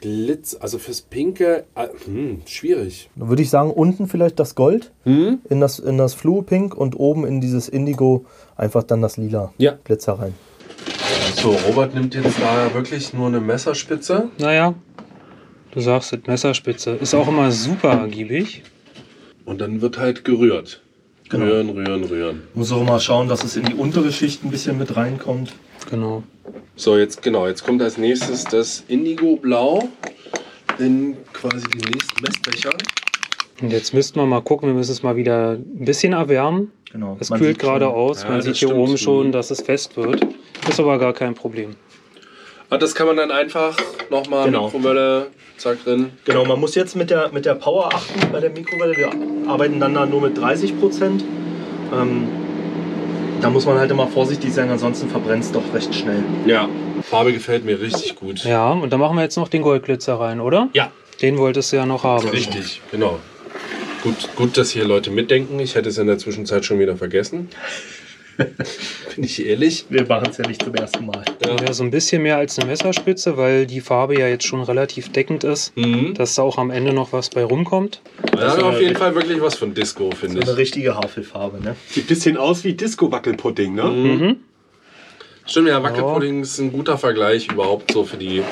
Glitz, 0.00 0.56
also 0.60 0.78
fürs 0.78 1.00
Pinke, 1.00 1.64
äh, 1.74 1.88
hm, 2.04 2.42
schwierig. 2.46 3.08
Dann 3.16 3.28
würde 3.28 3.42
ich 3.42 3.50
sagen, 3.50 3.70
unten 3.70 4.06
vielleicht 4.06 4.38
das 4.38 4.54
Gold 4.54 4.92
in 5.04 5.40
das, 5.60 5.78
in 5.78 5.96
das 5.98 6.14
Fluo 6.14 6.42
Pink 6.42 6.74
und 6.76 6.98
oben 6.98 7.26
in 7.26 7.40
dieses 7.40 7.68
Indigo 7.68 8.26
einfach 8.56 8.82
dann 8.82 9.00
das 9.02 9.16
lila 9.16 9.52
Ja. 9.58 9.78
Glitzer 9.84 10.14
rein. 10.14 10.34
So, 11.36 11.56
Robert 11.66 11.94
nimmt 11.94 12.14
jetzt 12.14 12.40
da 12.40 12.72
wirklich 12.74 13.12
nur 13.14 13.28
eine 13.28 13.40
Messerspitze. 13.40 14.28
Naja, 14.38 14.74
du 15.72 15.80
sagst 15.80 16.12
es, 16.12 16.26
Messerspitze. 16.26 16.92
Ist 16.92 17.14
auch 17.14 17.28
immer 17.28 17.50
super 17.50 17.90
ergiebig. 17.92 18.62
Und 19.44 19.60
dann 19.60 19.80
wird 19.80 19.98
halt 19.98 20.24
gerührt. 20.24 20.82
Genau. 21.28 21.44
Rühren, 21.44 21.70
rühren, 21.70 22.04
rühren. 22.04 22.42
Muss 22.54 22.72
auch 22.72 22.84
mal 22.84 23.00
schauen, 23.00 23.28
dass 23.28 23.42
es 23.42 23.56
in 23.56 23.64
die 23.64 23.74
untere 23.74 24.12
Schicht 24.12 24.44
ein 24.44 24.50
bisschen 24.50 24.78
mit 24.78 24.96
reinkommt. 24.96 25.52
Genau. 25.90 26.22
So, 26.76 26.96
jetzt 26.96 27.22
genau, 27.22 27.46
jetzt 27.46 27.64
kommt 27.64 27.82
als 27.82 27.96
nächstes 27.98 28.44
das 28.44 28.84
Indigo-Blau 28.88 29.88
in 30.78 31.16
quasi 31.32 31.66
den 31.68 31.90
nächsten 31.92 32.22
Messbecher. 32.22 32.70
Und 33.60 33.72
jetzt 33.72 33.94
müssten 33.94 34.20
wir 34.20 34.26
mal 34.26 34.42
gucken, 34.42 34.68
wir 34.68 34.74
müssen 34.74 34.92
es 34.92 35.02
mal 35.02 35.16
wieder 35.16 35.52
ein 35.52 35.84
bisschen 35.84 36.12
erwärmen. 36.12 36.70
Genau. 36.92 37.16
Es 37.18 37.30
Man 37.30 37.40
kühlt 37.40 37.58
gerade 37.58 37.88
aus. 37.88 38.22
Ja, 38.22 38.30
Man 38.30 38.42
sieht 38.42 38.56
hier 38.56 38.74
oben 38.74 38.98
schon, 38.98 39.32
dass 39.32 39.50
es 39.50 39.62
fest 39.62 39.96
wird. 39.96 40.26
Ist 40.68 40.78
aber 40.78 40.98
gar 40.98 41.12
kein 41.12 41.34
Problem. 41.34 41.76
Ah, 42.70 42.78
das 42.78 42.94
kann 42.94 43.06
man 43.06 43.16
dann 43.16 43.30
einfach 43.30 43.76
nochmal 44.10 44.46
Genau. 44.46 44.64
Mikrowelle, 44.66 45.28
zack 45.56 45.82
drin. 45.84 46.10
Genau, 46.24 46.44
man 46.44 46.58
muss 46.58 46.74
jetzt 46.74 46.96
mit 46.96 47.10
der, 47.10 47.30
mit 47.32 47.44
der 47.46 47.54
Power 47.54 47.90
achten 47.94 48.20
bei 48.32 48.40
der 48.40 48.50
Mikrowelle. 48.50 48.96
Wir 48.96 49.10
arbeiten 49.48 49.78
dann 49.78 49.94
da 49.94 50.04
nur 50.06 50.20
mit 50.22 50.36
30 50.36 50.78
Prozent. 50.80 51.24
Ähm, 51.92 52.26
da 53.40 53.50
muss 53.50 53.66
man 53.66 53.78
halt 53.78 53.90
immer 53.90 54.08
vorsichtig 54.08 54.52
sein, 54.52 54.68
ansonsten 54.70 55.08
verbrennt 55.08 55.44
es 55.44 55.52
doch 55.52 55.62
recht 55.74 55.94
schnell. 55.94 56.22
Ja, 56.46 56.68
Farbe 57.02 57.32
gefällt 57.32 57.64
mir 57.64 57.80
richtig 57.80 58.16
gut. 58.16 58.44
Ja, 58.44 58.72
und 58.72 58.90
dann 58.92 58.98
machen 58.98 59.16
wir 59.16 59.22
jetzt 59.22 59.36
noch 59.36 59.48
den 59.48 59.62
Goldglitzer 59.62 60.18
rein, 60.18 60.40
oder? 60.40 60.68
Ja, 60.72 60.90
Den 61.22 61.38
wolltest 61.38 61.70
du 61.72 61.76
ja 61.76 61.86
noch 61.86 62.02
haben. 62.02 62.28
richtig, 62.30 62.80
genau. 62.90 63.20
Gut, 64.02 64.14
gut, 64.36 64.56
dass 64.56 64.70
hier 64.70 64.84
Leute 64.84 65.10
mitdenken. 65.10 65.58
Ich 65.60 65.74
hätte 65.74 65.88
es 65.90 65.98
in 65.98 66.06
der 66.06 66.18
Zwischenzeit 66.18 66.64
schon 66.64 66.78
wieder 66.78 66.96
vergessen. 66.96 67.48
Bin 69.14 69.24
ich 69.24 69.44
ehrlich. 69.46 69.86
Wir 69.88 70.06
machen 70.06 70.28
es 70.30 70.36
ja 70.38 70.46
nicht 70.46 70.62
zum 70.62 70.74
ersten 70.74 71.06
Mal. 71.06 71.24
Ja, 71.44 71.72
so 71.72 71.82
ein 71.84 71.90
bisschen 71.90 72.22
mehr 72.22 72.36
als 72.36 72.58
eine 72.58 72.68
Messerspitze, 72.68 73.36
weil 73.36 73.66
die 73.66 73.80
Farbe 73.80 74.18
ja 74.18 74.28
jetzt 74.28 74.44
schon 74.46 74.62
relativ 74.62 75.10
deckend 75.12 75.44
ist, 75.44 75.76
Mhm. 75.76 76.14
dass 76.14 76.34
da 76.34 76.42
auch 76.42 76.58
am 76.58 76.70
Ende 76.70 76.92
noch 76.92 77.12
was 77.12 77.30
bei 77.30 77.44
rumkommt. 77.44 78.00
Das 78.32 78.56
ist 78.56 78.62
auf 78.62 78.80
jeden 78.80 78.96
Fall 78.96 79.14
wirklich 79.14 79.40
was 79.40 79.54
von 79.56 79.72
Disco, 79.74 80.10
finde 80.10 80.42
Eine 80.42 80.50
ich. 80.52 80.56
richtige 80.56 80.94
Havelfarbe, 80.96 81.62
ne? 81.62 81.76
Sieht 81.88 82.04
ein 82.04 82.08
bisschen 82.08 82.36
aus 82.36 82.64
wie 82.64 82.74
Disco-Wackelpudding, 82.74 83.74
ne? 83.74 83.84
Mhm. 83.84 84.36
Stimmt, 85.46 85.68
ja, 85.68 85.82
Wackelpudding 85.82 86.42
ist 86.42 86.58
ein 86.58 86.72
guter 86.72 86.98
Vergleich 86.98 87.48
überhaupt 87.52 87.92
so 87.92 88.02
für 88.02 88.16
die, 88.16 88.42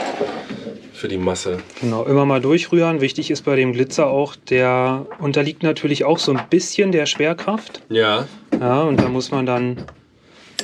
für 0.93 1.09
die 1.09 1.19
Masse. 1.19 1.59
Genau, 1.81 2.05
immer 2.05 2.25
mal 2.25 2.41
durchrühren. 2.41 3.01
Wichtig 3.01 3.33
ist 3.33 3.43
bei 3.43 3.57
dem 3.57 3.73
Glitzer 3.73 4.07
auch, 4.07 4.37
der 4.37 5.05
unterliegt 5.19 5.65
natürlich 5.65 6.05
auch 6.05 6.21
so 6.21 6.33
ein 6.33 6.41
bisschen 6.51 6.93
der 6.93 7.07
Schwerkraft. 7.07 7.83
Ja, 7.89 8.29
Ja, 8.61 8.83
und 8.83 9.01
da 9.01 9.09
muss 9.09 9.31
man 9.31 9.47
dann 9.47 9.77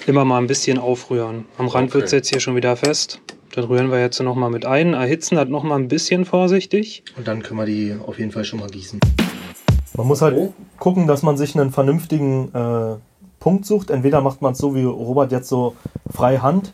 Immer 0.06 0.24
mal 0.24 0.38
ein 0.38 0.46
bisschen 0.46 0.78
aufrühren. 0.78 1.44
Am 1.58 1.68
Rand 1.68 1.90
Okay. 1.90 1.94
wird 1.94 2.04
es 2.06 2.12
jetzt 2.12 2.28
hier 2.30 2.40
schon 2.40 2.56
wieder 2.56 2.74
fest. 2.76 3.20
Dann 3.54 3.64
rühren 3.64 3.90
wir 3.90 4.00
jetzt 4.00 4.20
noch 4.20 4.34
mal 4.34 4.50
mit 4.50 4.64
ein. 4.64 4.94
Erhitzen 4.94 5.38
hat 5.38 5.48
noch 5.48 5.62
mal 5.62 5.76
ein 5.76 5.88
bisschen 5.88 6.24
vorsichtig. 6.24 7.02
Und 7.16 7.28
dann 7.28 7.42
können 7.42 7.60
wir 7.60 7.66
die 7.66 7.94
auf 8.06 8.18
jeden 8.18 8.30
Fall 8.32 8.44
schon 8.44 8.60
mal 8.60 8.68
gießen. 8.68 8.98
Man 9.96 10.06
muss 10.06 10.22
halt 10.22 10.52
gucken, 10.78 11.06
dass 11.06 11.22
man 11.22 11.36
sich 11.36 11.58
einen 11.58 11.70
vernünftigen 11.70 12.54
äh, 12.54 12.96
Punkt 13.40 13.66
sucht. 13.66 13.90
Entweder 13.90 14.20
macht 14.20 14.40
man 14.40 14.52
es 14.52 14.58
so 14.58 14.74
wie 14.74 14.84
Robert 14.84 15.32
jetzt 15.32 15.48
so 15.48 15.76
frei 16.10 16.38
Hand. 16.38 16.72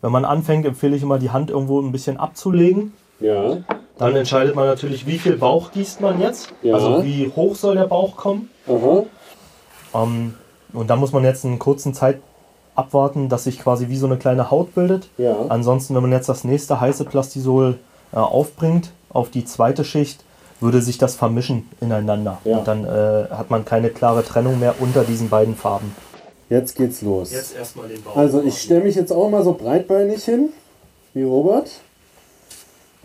Wenn 0.00 0.12
man 0.12 0.24
anfängt, 0.24 0.64
empfehle 0.66 0.96
ich 0.96 1.02
immer 1.02 1.18
die 1.18 1.30
Hand 1.30 1.50
irgendwo 1.50 1.80
ein 1.80 1.92
bisschen 1.92 2.16
abzulegen. 2.16 2.92
Ja. 3.20 3.58
Dann 3.98 4.16
entscheidet 4.16 4.54
man 4.54 4.66
natürlich, 4.66 5.06
wie 5.06 5.18
viel 5.18 5.36
Bauch 5.36 5.72
gießt 5.72 6.00
man 6.00 6.20
jetzt. 6.20 6.52
Ja. 6.62 6.74
Also 6.74 7.04
wie 7.04 7.30
hoch 7.34 7.54
soll 7.56 7.74
der 7.74 7.86
Bauch 7.86 8.16
kommen. 8.16 8.50
Aha. 8.66 9.04
Ähm, 9.94 10.34
und 10.74 10.90
dann 10.90 10.98
muss 10.98 11.12
man 11.12 11.24
jetzt 11.24 11.44
einen 11.44 11.58
kurzen 11.58 11.94
Zeit 11.94 12.20
abwarten, 12.74 13.28
dass 13.28 13.44
sich 13.44 13.58
quasi 13.58 13.88
wie 13.88 13.96
so 13.96 14.06
eine 14.06 14.16
kleine 14.16 14.50
Haut 14.50 14.74
bildet. 14.74 15.08
Ja. 15.16 15.36
Ansonsten, 15.48 15.94
wenn 15.94 16.02
man 16.02 16.12
jetzt 16.12 16.28
das 16.28 16.44
nächste 16.44 16.80
heiße 16.80 17.04
Plastisol 17.04 17.78
äh, 18.12 18.16
aufbringt 18.16 18.90
auf 19.10 19.30
die 19.30 19.44
zweite 19.44 19.84
Schicht, 19.84 20.24
würde 20.60 20.80
sich 20.82 20.98
das 20.98 21.14
vermischen 21.14 21.68
ineinander. 21.80 22.38
Ja. 22.44 22.58
Und 22.58 22.68
dann 22.68 22.84
äh, 22.84 23.28
hat 23.30 23.50
man 23.50 23.64
keine 23.64 23.90
klare 23.90 24.24
Trennung 24.24 24.58
mehr 24.58 24.74
unter 24.80 25.04
diesen 25.04 25.28
beiden 25.28 25.54
Farben. 25.54 25.94
Jetzt 26.50 26.76
geht's 26.76 27.02
los. 27.02 27.32
erstmal 27.32 27.88
den 27.88 28.02
Bauch. 28.02 28.16
Also 28.16 28.42
ich 28.42 28.60
stelle 28.60 28.84
mich 28.84 28.94
jetzt 28.96 29.12
auch 29.12 29.28
mal 29.30 29.42
so 29.42 29.54
breitbeinig 29.54 30.24
hin, 30.24 30.50
wie 31.12 31.22
Robert. 31.22 31.70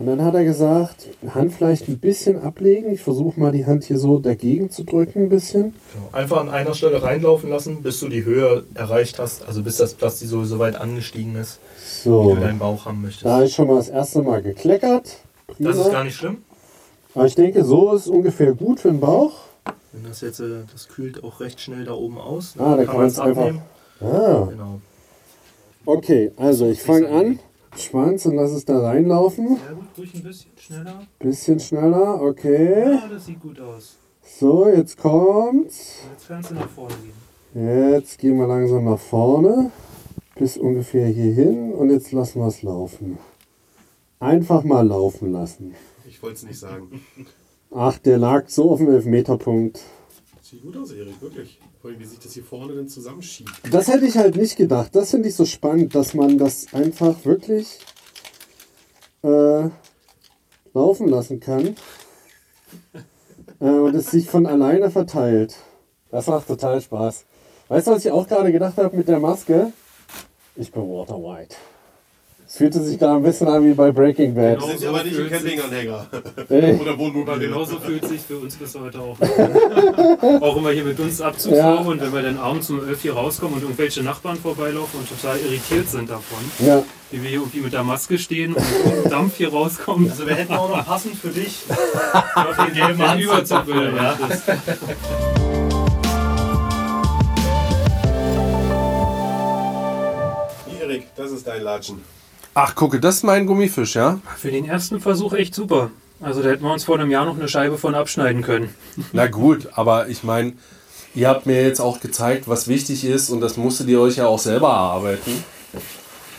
Und 0.00 0.06
dann 0.06 0.24
hat 0.24 0.32
er 0.34 0.44
gesagt, 0.44 1.08
Hand 1.34 1.52
vielleicht 1.52 1.86
ein 1.88 1.98
bisschen 1.98 2.40
ablegen. 2.42 2.90
Ich 2.90 3.02
versuche 3.02 3.38
mal 3.38 3.52
die 3.52 3.66
Hand 3.66 3.84
hier 3.84 3.98
so 3.98 4.18
dagegen 4.18 4.70
zu 4.70 4.84
drücken 4.84 5.24
ein 5.24 5.28
bisschen. 5.28 5.74
Einfach 6.10 6.38
an 6.40 6.48
einer 6.48 6.72
Stelle 6.72 7.02
reinlaufen 7.02 7.50
lassen, 7.50 7.82
bis 7.82 8.00
du 8.00 8.08
die 8.08 8.24
Höhe 8.24 8.64
erreicht 8.74 9.18
hast, 9.18 9.46
also 9.46 9.62
bis 9.62 9.76
das 9.76 9.92
Plastisol 9.92 10.46
so 10.46 10.58
weit 10.58 10.74
angestiegen 10.76 11.36
ist, 11.36 11.60
wie 12.04 12.08
So, 12.08 12.34
du 12.34 12.40
deinen 12.40 12.58
Bauch 12.58 12.86
haben 12.86 13.02
möchtest. 13.02 13.26
da 13.26 13.42
ist 13.42 13.52
schon 13.54 13.66
mal 13.68 13.76
das 13.76 13.90
erste 13.90 14.22
Mal 14.22 14.40
gekleckert. 14.42 15.18
Prima. 15.46 15.68
Das 15.68 15.78
ist 15.78 15.92
gar 15.92 16.04
nicht 16.04 16.16
schlimm. 16.16 16.38
Aber 17.14 17.26
ich 17.26 17.34
denke, 17.34 17.62
so 17.62 17.92
ist 17.92 18.06
ungefähr 18.08 18.54
gut 18.54 18.80
für 18.80 18.88
den 18.88 19.00
Bauch. 19.00 19.32
Wenn 19.92 20.04
das 20.04 20.22
jetzt, 20.22 20.40
äh, 20.40 20.62
das 20.72 20.88
kühlt 20.88 21.22
auch 21.22 21.40
recht 21.40 21.60
schnell 21.60 21.84
da 21.84 21.92
oben 21.92 22.16
aus. 22.16 22.54
Ah, 22.58 22.74
da 22.76 22.84
kann 22.84 22.96
man 22.96 23.06
es 23.06 23.18
einfach... 23.18 23.52
Ah, 24.00 24.46
Genau. 24.50 24.80
okay, 25.84 26.32
also 26.38 26.70
ich 26.70 26.80
fange 26.80 27.06
an. 27.10 27.38
Schwanz 27.76 28.26
und 28.26 28.34
lass 28.34 28.50
es 28.52 28.64
da 28.64 28.80
reinlaufen. 28.80 29.56
Ja 29.56 29.72
gut, 29.72 29.84
ruhig 29.98 30.14
ein 30.14 30.22
bisschen 30.22 30.50
schneller. 30.56 31.02
Bisschen 31.18 31.60
schneller, 31.60 32.22
okay. 32.22 32.98
das 33.10 33.26
sieht 33.26 33.40
gut 33.40 33.60
aus. 33.60 33.96
So, 34.22 34.68
jetzt 34.68 34.96
kommt's. 34.96 35.98
Jetzt 36.12 36.28
kannst 36.28 36.50
du 36.50 36.54
nach 36.54 36.68
vorne 36.68 36.94
gehen. 37.02 37.90
Jetzt 37.92 38.18
gehen 38.18 38.38
wir 38.38 38.46
langsam 38.46 38.84
nach 38.84 38.98
vorne. 38.98 39.70
Bis 40.36 40.56
ungefähr 40.56 41.08
hier 41.08 41.34
hin. 41.34 41.72
Und 41.72 41.90
jetzt 41.90 42.12
lassen 42.12 42.40
wir 42.40 42.46
es 42.46 42.62
laufen. 42.62 43.18
Einfach 44.20 44.64
mal 44.64 44.86
laufen 44.86 45.32
lassen. 45.32 45.74
Ich 46.06 46.22
wollte 46.22 46.36
es 46.36 46.42
nicht 46.44 46.58
sagen. 46.58 47.04
Ach, 47.72 47.98
der 47.98 48.18
lag 48.18 48.48
so 48.48 48.70
auf 48.70 48.78
dem 48.78 48.90
Elfmeterpunkt. 48.90 49.80
Sieht 50.50 50.62
gut 50.62 50.76
aus, 50.78 50.90
Erik, 50.90 51.22
wirklich. 51.22 51.60
Vor 51.80 51.90
allem, 51.90 52.00
wie 52.00 52.04
sich 52.04 52.18
das 52.18 52.32
hier 52.32 52.42
vorne 52.42 52.74
dann 52.74 52.88
zusammenschiebt. 52.88 53.52
Das 53.70 53.86
hätte 53.86 54.04
ich 54.04 54.16
halt 54.16 54.34
nicht 54.34 54.56
gedacht. 54.56 54.92
Das 54.96 55.12
finde 55.12 55.28
ich 55.28 55.36
so 55.36 55.44
spannend, 55.44 55.94
dass 55.94 56.12
man 56.12 56.38
das 56.38 56.74
einfach 56.74 57.24
wirklich 57.24 57.78
äh, 59.22 59.68
laufen 60.74 61.06
lassen 61.06 61.38
kann. 61.38 61.76
Äh, 63.60 63.64
und 63.64 63.94
es 63.94 64.10
sich 64.10 64.28
von 64.28 64.44
alleine 64.44 64.90
verteilt. 64.90 65.54
Das 66.10 66.26
macht 66.26 66.48
total 66.48 66.80
Spaß. 66.80 67.26
Weißt 67.68 67.86
du, 67.86 67.92
was 67.92 68.04
ich 68.04 68.10
auch 68.10 68.26
gerade 68.26 68.50
gedacht 68.50 68.76
habe 68.76 68.96
mit 68.96 69.06
der 69.06 69.20
Maske? 69.20 69.72
Ich 70.56 70.72
bin 70.72 70.82
Walter 70.82 71.14
White. 71.14 71.54
Es 72.50 72.56
fühlte 72.56 72.82
sich 72.82 72.98
gerade 72.98 73.14
ein 73.14 73.22
bisschen 73.22 73.46
an 73.46 73.64
wie 73.64 73.74
bei 73.74 73.92
Breaking 73.92 74.34
Bad. 74.34 74.60
Wir 74.60 74.76
sind 74.76 74.88
aber 74.88 75.04
nicht 75.04 75.16
im 75.16 75.30
Campinganhänger. 75.30 76.06
Oder 76.48 76.98
Wohnmobil. 76.98 77.38
Genauso 77.38 77.78
fühlt 77.78 78.04
sich 78.08 78.20
für 78.22 78.38
uns 78.38 78.56
bis 78.56 78.74
heute 78.76 78.98
auch. 78.98 79.16
an. 79.20 80.42
auch 80.42 80.56
immer 80.56 80.70
hier 80.70 80.82
mit 80.82 80.98
uns 80.98 81.20
Abzug 81.20 81.52
Ja. 81.52 81.74
und 81.76 82.00
wenn 82.00 82.12
wir 82.12 82.22
dann 82.22 82.38
abends 82.38 82.68
um 82.70 82.84
11 82.84 83.02
hier 83.02 83.12
rauskommen 83.14 83.54
und 83.54 83.62
irgendwelche 83.62 84.02
Nachbarn 84.02 84.36
vorbeilaufen 84.36 84.98
und 84.98 85.08
total 85.08 85.38
irritiert 85.38 85.88
sind 85.88 86.10
davon, 86.10 86.38
Ja. 86.58 86.82
wie 87.12 87.22
wir 87.22 87.30
hier 87.30 87.38
irgendwie 87.38 87.60
mit 87.60 87.72
der 87.72 87.84
Maske 87.84 88.18
stehen 88.18 88.54
und 88.56 89.12
Dampf 89.12 89.36
hier 89.36 89.50
rauskommt. 89.50 90.10
Also 90.10 90.26
wir 90.26 90.34
hätten 90.34 90.52
auch 90.54 90.76
noch 90.76 90.84
passend 90.84 91.14
für 91.14 91.28
dich 91.28 91.54
auf 92.34 92.66
den 92.66 92.74
gelben 92.74 93.00
Anzug 93.00 93.26
Überzug 93.32 93.66
will. 93.68 93.92
ja. 93.96 94.18
Das 101.16 101.30
ist 101.30 101.46
dein 101.46 101.62
Latschen. 101.62 102.02
Ach, 102.54 102.74
gucke, 102.74 102.98
das 102.98 103.16
ist 103.16 103.22
mein 103.22 103.46
Gummifisch, 103.46 103.94
ja? 103.94 104.20
Für 104.36 104.50
den 104.50 104.64
ersten 104.64 105.00
Versuch 105.00 105.34
echt 105.34 105.54
super. 105.54 105.90
Also 106.20 106.42
da 106.42 106.50
hätten 106.50 106.64
wir 106.64 106.72
uns 106.72 106.84
vor 106.84 106.98
einem 106.98 107.10
Jahr 107.10 107.24
noch 107.24 107.38
eine 107.38 107.48
Scheibe 107.48 107.78
von 107.78 107.94
abschneiden 107.94 108.42
können. 108.42 108.74
Na 109.12 109.28
gut, 109.28 109.68
aber 109.72 110.08
ich 110.08 110.24
meine, 110.24 110.54
ihr 111.14 111.28
habt 111.28 111.46
mir 111.46 111.62
jetzt 111.62 111.80
auch 111.80 112.00
gezeigt, 112.00 112.48
was 112.48 112.66
wichtig 112.66 113.04
ist 113.04 113.30
und 113.30 113.40
das 113.40 113.56
musstet 113.56 113.88
ihr 113.88 114.00
euch 114.00 114.16
ja 114.16 114.26
auch 114.26 114.38
selber 114.38 114.68
erarbeiten. 114.68 115.44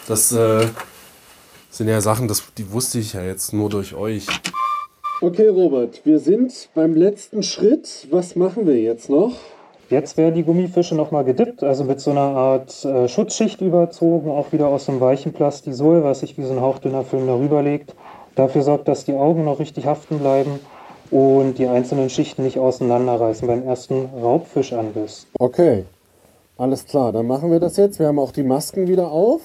Das 0.07 0.31
äh, 0.33 0.67
sind 1.69 1.87
ja 1.87 2.01
Sachen, 2.01 2.27
das, 2.27 2.43
die 2.57 2.71
wusste 2.71 2.99
ich 2.99 3.13
ja 3.13 3.23
jetzt 3.23 3.53
nur 3.53 3.69
durch 3.69 3.95
euch. 3.95 4.27
Okay, 5.21 5.47
Robert, 5.47 6.01
wir 6.03 6.19
sind 6.19 6.69
beim 6.75 6.93
letzten 6.93 7.41
Schritt. 7.41 8.07
Was 8.11 8.35
machen 8.35 8.67
wir 8.67 8.79
jetzt 8.79 9.09
noch? 9.09 9.37
Jetzt 9.91 10.15
werden 10.15 10.35
die 10.35 10.43
Gummifische 10.43 10.95
nochmal 10.95 11.25
gedippt, 11.25 11.63
also 11.63 11.83
mit 11.83 11.99
so 11.99 12.11
einer 12.11 12.21
Art 12.21 12.85
äh, 12.85 13.09
Schutzschicht 13.09 13.59
überzogen, 13.59 14.31
auch 14.31 14.53
wieder 14.53 14.67
aus 14.67 14.87
einem 14.87 15.01
weichen 15.01 15.33
Plastisol, 15.33 16.01
was 16.01 16.21
sich 16.21 16.37
wie 16.37 16.43
so 16.43 16.53
ein 16.53 16.61
hauchdünner 16.61 17.03
Film 17.03 17.27
darüber 17.27 17.61
legt. 17.61 17.93
Dafür 18.35 18.61
sorgt, 18.61 18.87
dass 18.87 19.03
die 19.03 19.13
Augen 19.13 19.43
noch 19.43 19.59
richtig 19.59 19.85
haften 19.87 20.19
bleiben 20.19 20.61
und 21.11 21.57
die 21.57 21.67
einzelnen 21.67 22.09
Schichten 22.09 22.43
nicht 22.43 22.57
auseinanderreißen 22.57 23.45
beim 23.45 23.67
ersten 23.67 24.05
Raubfischanbiss. 24.21 25.27
Okay, 25.37 25.83
alles 26.57 26.85
klar, 26.85 27.11
dann 27.11 27.27
machen 27.27 27.51
wir 27.51 27.59
das 27.59 27.75
jetzt. 27.75 27.99
Wir 27.99 28.07
haben 28.07 28.19
auch 28.19 28.31
die 28.31 28.43
Masken 28.43 28.87
wieder 28.87 29.11
auf. 29.11 29.41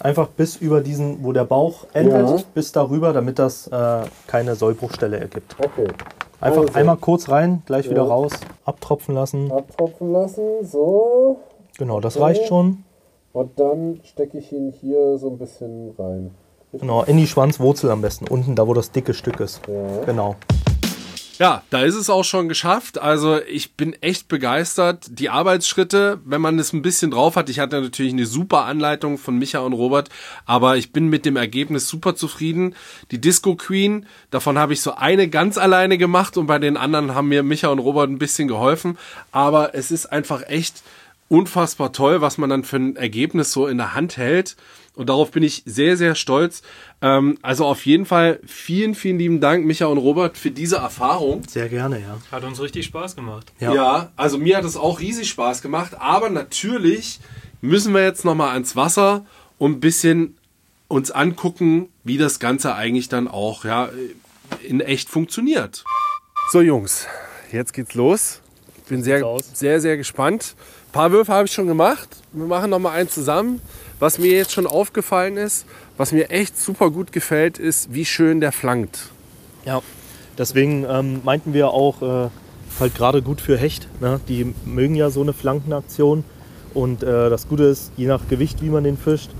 Einfach 0.00 0.28
bis 0.28 0.56
über 0.56 0.80
diesen, 0.80 1.22
wo 1.22 1.32
der 1.32 1.44
Bauch 1.44 1.84
endet, 1.92 2.30
Ja. 2.30 2.36
bis 2.54 2.72
darüber, 2.72 3.12
damit 3.12 3.38
das 3.38 3.66
äh, 3.66 4.00
keine 4.26 4.54
Sollbruchstelle 4.54 5.20
ergibt. 5.20 5.54
Okay. 5.58 5.88
Einfach 6.42 6.62
Also. 6.62 6.74
einmal 6.74 6.96
kurz 6.96 7.28
rein, 7.28 7.62
gleich 7.66 7.88
wieder 7.88 8.02
Ja. 8.02 8.08
raus, 8.08 8.32
abtropfen 8.64 9.14
lassen. 9.14 9.50
Abtropfen 9.52 10.12
lassen, 10.12 10.42
so. 10.64 11.36
Genau, 11.78 12.00
das 12.00 12.16
Okay. 12.16 12.24
reicht 12.24 12.46
schon. 12.48 12.84
Und 13.32 13.58
dann 13.58 14.00
stecke 14.04 14.38
ich 14.38 14.52
ihn 14.52 14.72
hier 14.72 15.16
so 15.18 15.28
ein 15.30 15.38
bisschen 15.38 15.94
rein. 15.98 16.32
Genau, 16.72 17.02
in 17.04 17.16
die 17.16 17.26
Schwanzwurzel 17.26 17.90
am 17.90 18.02
besten, 18.02 18.26
unten, 18.28 18.56
da 18.56 18.66
wo 18.66 18.74
das 18.74 18.90
dicke 18.90 19.14
Stück 19.14 19.40
ist. 19.40 19.60
Ja. 19.68 20.04
Genau. 20.04 20.34
Ja, 21.42 21.64
da 21.70 21.80
ist 21.80 21.96
es 21.96 22.08
auch 22.08 22.22
schon 22.22 22.48
geschafft. 22.48 23.00
Also 23.00 23.40
ich 23.42 23.72
bin 23.72 23.94
echt 24.00 24.28
begeistert. 24.28 25.06
Die 25.10 25.28
Arbeitsschritte, 25.28 26.20
wenn 26.24 26.40
man 26.40 26.56
es 26.60 26.72
ein 26.72 26.82
bisschen 26.82 27.10
drauf 27.10 27.34
hat, 27.34 27.48
ich 27.48 27.58
hatte 27.58 27.80
natürlich 27.80 28.12
eine 28.12 28.26
super 28.26 28.64
Anleitung 28.66 29.18
von 29.18 29.36
Micha 29.36 29.58
und 29.58 29.72
Robert, 29.72 30.08
aber 30.46 30.76
ich 30.76 30.92
bin 30.92 31.08
mit 31.08 31.26
dem 31.26 31.34
Ergebnis 31.34 31.88
super 31.88 32.14
zufrieden. 32.14 32.76
Die 33.10 33.20
Disco 33.20 33.56
Queen, 33.56 34.06
davon 34.30 34.56
habe 34.56 34.72
ich 34.72 34.82
so 34.82 34.94
eine 34.94 35.28
ganz 35.28 35.58
alleine 35.58 35.98
gemacht 35.98 36.36
und 36.36 36.46
bei 36.46 36.60
den 36.60 36.76
anderen 36.76 37.12
haben 37.12 37.26
mir 37.26 37.42
Micha 37.42 37.70
und 37.70 37.80
Robert 37.80 38.08
ein 38.08 38.18
bisschen 38.18 38.46
geholfen. 38.46 38.96
Aber 39.32 39.74
es 39.74 39.90
ist 39.90 40.06
einfach 40.06 40.44
echt 40.46 40.84
unfassbar 41.32 41.94
toll, 41.94 42.20
was 42.20 42.36
man 42.36 42.50
dann 42.50 42.62
für 42.62 42.76
ein 42.76 42.94
Ergebnis 42.96 43.52
so 43.52 43.66
in 43.66 43.78
der 43.78 43.94
Hand 43.94 44.18
hält. 44.18 44.54
Und 44.94 45.08
darauf 45.08 45.30
bin 45.30 45.42
ich 45.42 45.62
sehr, 45.64 45.96
sehr 45.96 46.14
stolz. 46.14 46.60
Ähm, 47.00 47.38
also 47.40 47.64
auf 47.64 47.86
jeden 47.86 48.04
Fall 48.04 48.38
vielen, 48.44 48.94
vielen 48.94 49.18
lieben 49.18 49.40
Dank, 49.40 49.64
Micha 49.64 49.86
und 49.86 49.96
Robert, 49.96 50.36
für 50.36 50.50
diese 50.50 50.76
Erfahrung. 50.76 51.42
Sehr 51.48 51.70
gerne, 51.70 52.00
ja. 52.00 52.18
Hat 52.30 52.44
uns 52.44 52.60
richtig 52.60 52.84
Spaß 52.84 53.16
gemacht. 53.16 53.50
Ja. 53.60 53.74
Ja. 53.74 54.12
also 54.14 54.36
mir 54.36 54.58
hat 54.58 54.66
es 54.66 54.76
auch 54.76 55.00
riesig 55.00 55.30
Spaß 55.30 55.62
gemacht. 55.62 55.92
Aber 55.98 56.28
natürlich 56.28 57.18
müssen 57.62 57.94
wir 57.94 58.04
jetzt 58.04 58.26
nochmal 58.26 58.50
ans 58.50 58.76
Wasser 58.76 59.24
und 59.56 59.78
ein 59.78 59.80
bisschen 59.80 60.36
uns 60.88 61.10
angucken, 61.10 61.88
wie 62.04 62.18
das 62.18 62.40
Ganze 62.40 62.74
eigentlich 62.74 63.08
dann 63.08 63.26
auch 63.26 63.64
ja, 63.64 63.88
in 64.62 64.80
echt 64.82 65.08
funktioniert. 65.08 65.82
So 66.50 66.60
Jungs, 66.60 67.06
jetzt 67.50 67.72
geht's 67.72 67.94
los. 67.94 68.42
Ich 68.76 68.82
bin 68.90 69.02
sehr, 69.02 69.24
sehr, 69.54 69.80
sehr 69.80 69.96
gespannt. 69.96 70.54
Ein 70.92 71.00
paar 71.00 71.10
Würfe 71.10 71.32
habe 71.32 71.46
ich 71.46 71.52
schon 71.54 71.68
gemacht. 71.68 72.06
Wir 72.34 72.44
machen 72.44 72.68
nochmal 72.68 72.98
einen 72.98 73.08
zusammen. 73.08 73.62
Was 73.98 74.18
mir 74.18 74.30
jetzt 74.32 74.52
schon 74.52 74.66
aufgefallen 74.66 75.38
ist, 75.38 75.64
was 75.96 76.12
mir 76.12 76.28
echt 76.28 76.60
super 76.60 76.90
gut 76.90 77.12
gefällt, 77.12 77.56
ist, 77.56 77.94
wie 77.94 78.04
schön 78.04 78.42
der 78.42 78.52
flankt. 78.52 78.98
Ja, 79.64 79.80
deswegen 80.36 80.84
ähm, 80.86 81.22
meinten 81.24 81.54
wir 81.54 81.70
auch, 81.70 82.02
äh, 82.02 82.28
halt 82.78 82.94
gerade 82.94 83.22
gut 83.22 83.40
für 83.40 83.56
Hecht. 83.56 83.88
Ne? 84.02 84.20
Die 84.28 84.52
mögen 84.66 84.94
ja 84.94 85.08
so 85.08 85.22
eine 85.22 85.32
Flankenaktion. 85.32 86.24
Und 86.74 87.02
äh, 87.02 87.30
das 87.30 87.48
Gute 87.48 87.62
ist, 87.62 87.90
je 87.96 88.06
nach 88.06 88.28
Gewicht, 88.28 88.60
wie 88.60 88.68
man 88.68 88.84
den 88.84 88.98
fischt, 88.98 89.30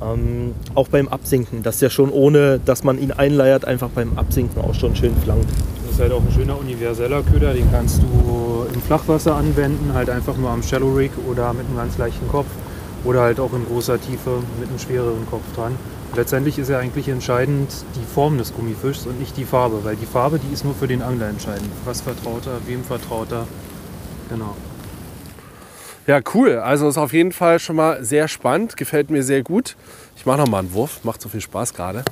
ähm, 0.00 0.54
auch 0.74 0.88
beim 0.88 1.08
Absinken, 1.08 1.62
dass 1.62 1.80
der 1.80 1.90
schon 1.90 2.08
ohne, 2.08 2.60
dass 2.64 2.82
man 2.82 2.98
ihn 2.98 3.12
einleiert, 3.12 3.66
einfach 3.66 3.90
beim 3.90 4.16
Absinken 4.16 4.62
auch 4.62 4.74
schon 4.74 4.96
schön 4.96 5.14
flankt. 5.22 5.50
Das 5.94 6.00
ist 6.00 6.10
halt 6.10 6.20
auch 6.20 6.26
ein 6.26 6.32
schöner 6.32 6.58
universeller 6.58 7.22
Köder, 7.22 7.54
den 7.54 7.70
kannst 7.70 8.02
du 8.02 8.66
im 8.74 8.82
Flachwasser 8.82 9.36
anwenden, 9.36 9.92
halt 9.94 10.10
einfach 10.10 10.36
nur 10.36 10.50
am 10.50 10.60
Shallow 10.60 10.92
Rig 10.92 11.12
oder 11.30 11.52
mit 11.52 11.68
einem 11.68 11.76
ganz 11.76 11.98
leichten 11.98 12.26
Kopf. 12.26 12.48
oder 13.04 13.20
halt 13.20 13.38
auch 13.38 13.52
in 13.52 13.64
großer 13.64 14.00
Tiefe 14.00 14.42
mit 14.58 14.68
einem 14.68 14.80
schwereren 14.80 15.24
Kopf 15.30 15.44
dran. 15.54 15.76
Letztendlich 16.16 16.58
ist 16.58 16.68
ja 16.68 16.78
eigentlich 16.78 17.08
entscheidend 17.08 17.70
die 17.94 18.04
Form 18.12 18.38
des 18.38 18.54
Gummifischs 18.54 19.06
und 19.06 19.20
nicht 19.20 19.36
die 19.36 19.44
Farbe, 19.44 19.84
weil 19.84 19.94
die 19.94 20.06
Farbe, 20.06 20.40
die 20.40 20.52
ist 20.52 20.64
nur 20.64 20.74
für 20.74 20.88
den 20.88 21.00
Angler 21.00 21.28
entscheidend. 21.28 21.70
Was 21.84 22.00
vertraut 22.00 22.46
er, 22.46 22.58
wem 22.66 22.82
vertraut 22.82 23.30
er. 23.30 23.46
Genau. 24.30 24.56
Ja, 26.08 26.20
cool. 26.34 26.56
Also 26.56 26.88
ist 26.88 26.98
auf 26.98 27.12
jeden 27.12 27.30
Fall 27.30 27.60
schon 27.60 27.76
mal 27.76 28.02
sehr 28.04 28.26
spannend. 28.26 28.76
Gefällt 28.76 29.10
mir 29.10 29.22
sehr 29.22 29.44
gut. 29.44 29.76
Ich 30.16 30.26
mache 30.26 30.38
noch 30.38 30.48
mal 30.48 30.58
einen 30.58 30.72
Wurf. 30.74 31.04
Macht 31.04 31.20
so 31.20 31.28
viel 31.28 31.40
Spaß 31.40 31.72
gerade. 31.72 32.04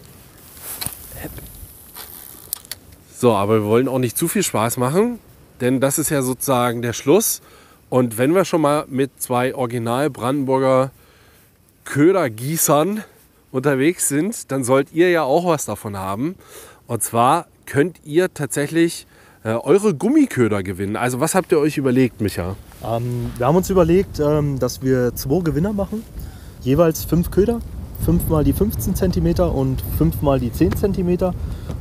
So, 3.23 3.35
aber 3.35 3.61
wir 3.61 3.67
wollen 3.67 3.87
auch 3.87 4.01
nicht 4.01 4.19
zu 4.19 4.27
viel 4.27 4.43
Spaß 4.43 4.79
machen, 4.79 5.21
denn 5.61 5.81
das 5.81 5.97
ist 6.01 6.11
ja 6.11 6.23
sozusagen 6.23 6.83
der 6.83 6.93
Schluss. 6.93 7.41
Und 7.89 8.19
wenn 8.19 8.35
wir 8.35 8.45
schon 8.45 8.63
mal 8.63 8.85
mit 8.89 9.13
zwei 9.23 9.55
Original 9.55 10.11
Brandenburger 10.11 10.91
Ködergießern 11.85 13.05
unterwegs 13.53 14.09
sind, 14.09 14.51
dann 14.51 14.65
sollt 14.65 14.93
ihr 14.93 15.09
ja 15.11 15.23
auch 15.23 15.47
was 15.47 15.67
davon 15.67 15.97
haben. 15.97 16.35
Und 16.89 17.05
zwar 17.05 17.47
könnt 17.65 18.01
ihr 18.03 18.35
tatsächlich 18.35 19.07
äh, 19.45 19.51
eure 19.51 19.95
Gummiköder 19.95 20.65
gewinnen. 20.65 20.97
Also 20.97 21.21
was 21.21 21.37
habt 21.37 21.53
ihr 21.53 21.61
euch 21.61 21.79
überlegt, 21.79 22.21
Micha? 22.21 22.57
Ähm, 22.85 23.31
wir 23.39 23.47
haben 23.47 23.55
uns 23.55 23.71
überlegt, 23.71 24.19
ähm, 24.19 24.59
dass 24.59 24.83
wir 24.83 25.15
zwei 25.15 25.45
Gewinner 25.45 25.73
machen. 25.73 26.03
Jeweils 26.63 27.05
fünf 27.05 27.31
Köder, 27.31 27.61
fünfmal 28.05 28.43
die 28.43 28.53
15 28.53 28.97
cm 28.97 29.43
und 29.49 29.81
fünfmal 29.97 30.41
die 30.41 30.53
10 30.53 30.77
cm. 30.77 31.33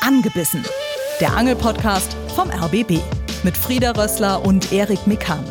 Angebissen. 0.00 0.64
Der 1.20 1.36
Angelpodcast 1.36 2.16
vom 2.34 2.50
RBB 2.50 3.00
mit 3.44 3.56
Frieda 3.56 3.92
Rössler 3.92 4.44
und 4.44 4.72
Erik 4.72 5.06
Mikan. 5.06 5.44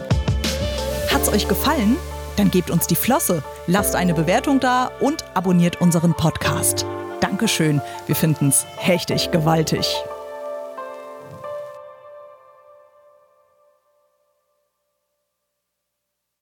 Hat's 1.11 1.29
euch 1.29 1.47
gefallen? 1.47 1.97
Dann 2.35 2.51
gebt 2.51 2.69
uns 2.69 2.87
die 2.87 2.95
Flosse, 2.95 3.43
lasst 3.67 3.95
eine 3.95 4.13
Bewertung 4.13 4.59
da 4.59 4.91
und 4.99 5.25
abonniert 5.33 5.81
unseren 5.81 6.13
Podcast. 6.13 6.85
Dankeschön, 7.19 7.81
wir 8.05 8.15
finden's 8.15 8.65
hechtig 8.77 9.31
gewaltig. 9.31 9.87